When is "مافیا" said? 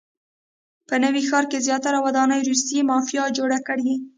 2.91-3.23